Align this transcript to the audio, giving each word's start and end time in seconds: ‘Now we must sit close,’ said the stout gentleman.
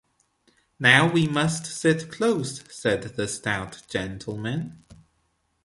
‘Now 0.79 1.07
we 1.11 1.27
must 1.27 1.67
sit 1.67 2.09
close,’ 2.11 2.63
said 2.71 3.03
the 3.03 3.27
stout 3.27 3.83
gentleman. 3.87 4.83